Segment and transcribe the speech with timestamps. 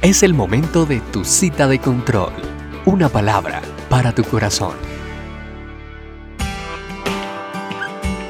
[0.00, 2.32] Es el momento de tu cita de control.
[2.84, 4.76] Una palabra para tu corazón.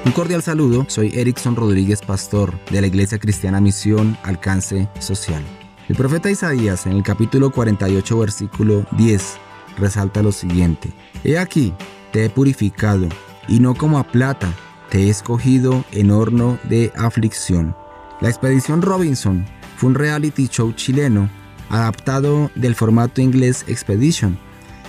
[0.07, 5.43] Un cordial saludo, soy Erickson Rodríguez Pastor de la Iglesia Cristiana Misión Alcance Social.
[5.91, 9.37] El profeta Isaías en el capítulo 48 versículo 10
[9.77, 10.91] resalta lo siguiente.
[11.23, 11.75] He aquí,
[12.13, 13.11] te he purificado,
[13.47, 14.51] y no como a plata,
[14.89, 17.77] te he escogido en horno de aflicción.
[18.23, 19.45] La expedición Robinson
[19.77, 21.29] fue un reality show chileno
[21.69, 24.39] adaptado del formato inglés Expedition.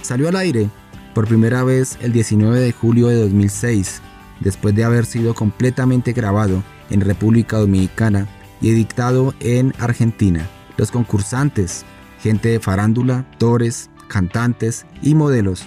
[0.01, 0.69] Salió al aire
[1.13, 4.01] por primera vez el 19 de julio de 2006,
[4.39, 8.27] después de haber sido completamente grabado en República Dominicana
[8.61, 10.47] y editado en Argentina.
[10.77, 11.85] Los concursantes,
[12.21, 15.65] gente de farándula, actores, cantantes y modelos,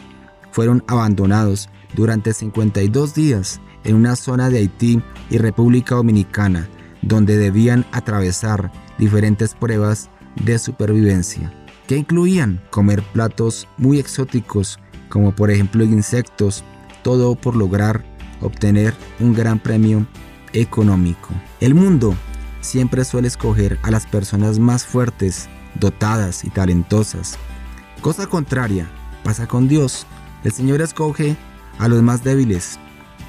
[0.50, 6.68] fueron abandonados durante 52 días en una zona de Haití y República Dominicana,
[7.02, 11.52] donde debían atravesar diferentes pruebas de supervivencia,
[11.86, 16.64] que incluían comer platos muy exóticos, como por ejemplo insectos,
[17.02, 18.04] todo por lograr
[18.40, 20.06] obtener un gran premio
[20.52, 21.30] económico.
[21.60, 22.14] El mundo
[22.60, 27.38] siempre suele escoger a las personas más fuertes, dotadas y talentosas.
[28.00, 28.88] Cosa contraria
[29.22, 30.06] pasa con Dios.
[30.44, 31.36] El Señor escoge
[31.78, 32.78] a los más débiles,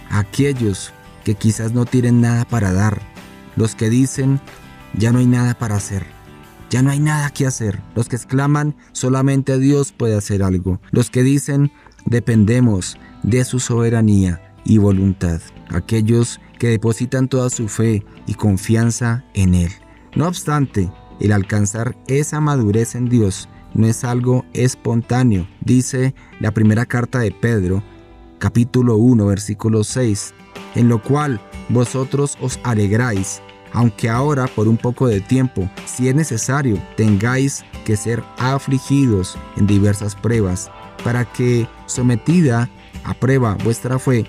[0.09, 0.91] a aquellos
[1.23, 3.02] que quizás no tienen nada para dar,
[3.56, 4.41] los que dicen,
[4.94, 6.06] ya no hay nada para hacer.
[6.73, 7.83] Ya no hay nada que hacer.
[7.93, 10.81] Los que exclaman, solamente Dios puede hacer algo.
[10.89, 11.71] Los que dicen,
[12.07, 15.39] dependemos de su soberanía y voluntad.
[15.69, 19.69] Aquellos que depositan toda su fe y confianza en Él.
[20.16, 26.88] No obstante, el alcanzar esa madurez en Dios no es algo espontáneo, dice la primera
[26.88, 27.83] carta de Pedro,
[28.39, 30.33] capítulo 1, versículo 6,
[30.73, 36.16] en lo cual vosotros os alegráis aunque ahora por un poco de tiempo, si es
[36.16, 40.71] necesario, tengáis que ser afligidos en diversas pruebas,
[41.03, 42.69] para que, sometida
[43.03, 44.25] a prueba vuestra fe,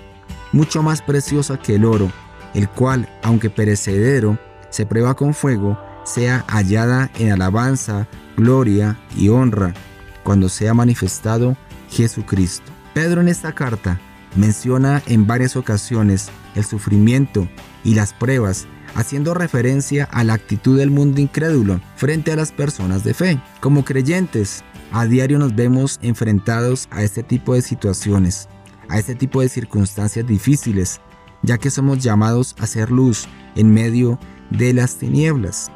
[0.51, 2.11] mucho más preciosa que el oro,
[2.53, 4.37] el cual, aunque perecedero,
[4.69, 9.73] se prueba con fuego, sea hallada en alabanza, gloria y honra,
[10.23, 11.55] cuando sea manifestado
[11.89, 12.71] Jesucristo.
[12.93, 13.99] Pedro en esta carta
[14.35, 17.47] menciona en varias ocasiones el sufrimiento
[17.83, 23.03] y las pruebas haciendo referencia a la actitud del mundo incrédulo frente a las personas
[23.03, 23.41] de fe.
[23.59, 28.47] Como creyentes, a diario nos vemos enfrentados a este tipo de situaciones,
[28.87, 31.01] a este tipo de circunstancias difíciles,
[31.43, 34.17] ya que somos llamados a ser luz en medio
[34.49, 35.69] de las tinieblas.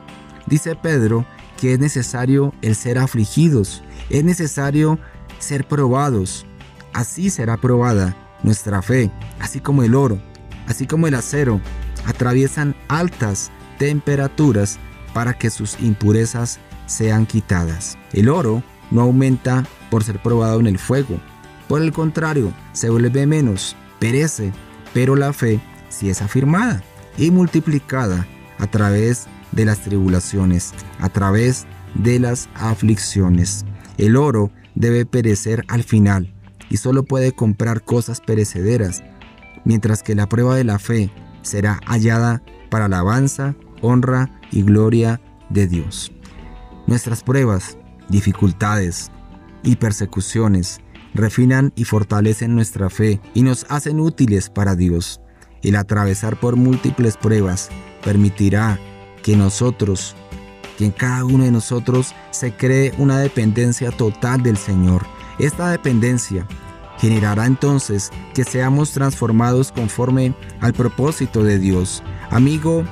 [0.47, 1.25] Dice Pedro
[1.59, 4.97] que es necesario el ser afligidos, es necesario
[5.40, 6.46] ser probados.
[6.94, 9.11] Así será probada nuestra fe,
[9.41, 10.22] así como el oro,
[10.69, 11.59] así como el acero,
[12.06, 14.80] atraviesan altas temperaturas
[15.13, 17.97] para que sus impurezas sean quitadas.
[18.13, 21.19] El oro no aumenta por ser probado en el fuego.
[21.68, 24.53] Por el contrario, se vuelve menos, perece,
[24.94, 25.59] pero la fe
[25.90, 26.81] sí es afirmada
[27.18, 28.25] y multiplicada
[28.59, 31.66] a través de las tribulaciones, a través
[31.96, 33.66] de las aflicciones.
[33.97, 36.31] El oro debe perecer al final
[36.69, 39.03] y solo puede comprar cosas perecederas,
[39.66, 41.12] mientras que la prueba de la fe
[41.42, 46.12] será hallada para alabanza, honra y gloria de Dios.
[46.88, 47.78] Nuestras pruebas,
[48.09, 49.12] dificultades
[49.64, 50.81] y persecuciones
[51.14, 55.22] refinan y fortalecen nuestra fe y nos hacen útiles para Dios.
[55.62, 57.70] El atravesar por múltiples pruebas
[58.03, 58.80] permitirá
[59.24, 60.16] que nosotros,
[60.78, 65.06] que en cada uno de nosotros se cree una dependencia total del Señor.
[65.38, 66.47] Esta dependencia
[67.00, 72.04] generará entonces que seamos transformados conforme al propósito de Dios.
[72.30, 72.84] Amigo,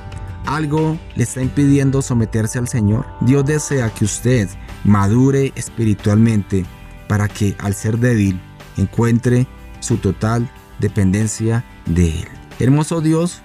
[0.46, 3.06] ¿algo le está impidiendo someterse al Señor?
[3.20, 4.48] Dios desea que usted
[4.84, 6.64] madure espiritualmente
[7.06, 8.40] para que al ser débil
[8.76, 9.46] encuentre
[9.80, 12.28] su total dependencia de Él.
[12.58, 13.42] Hermoso Dios,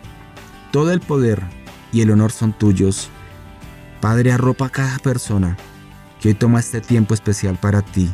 [0.72, 1.44] todo el poder
[1.92, 3.10] y el honor son tuyos.
[4.02, 5.58] Padre, arropa a cada persona
[6.20, 8.10] que hoy toma este tiempo especial para ti.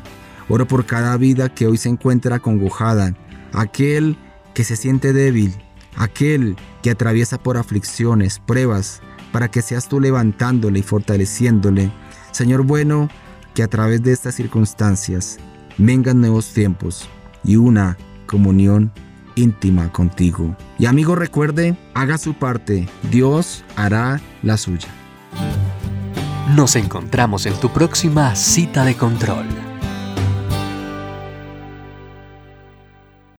[0.49, 3.13] Oro por cada vida que hoy se encuentra congojada,
[3.53, 4.17] aquel
[4.53, 5.53] que se siente débil,
[5.95, 9.01] aquel que atraviesa por aflicciones, pruebas,
[9.31, 11.91] para que seas tú levantándole y fortaleciéndole.
[12.31, 13.09] Señor bueno,
[13.53, 15.37] que a través de estas circunstancias
[15.77, 17.07] vengan nuevos tiempos
[17.43, 18.91] y una comunión
[19.35, 20.55] íntima contigo.
[20.77, 24.89] Y amigo recuerde, haga su parte, Dios hará la suya.
[26.55, 29.45] Nos encontramos en tu próxima cita de control.